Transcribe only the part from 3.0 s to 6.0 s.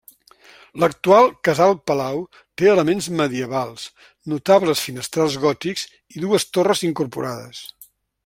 medievals, notables finestrals gòtics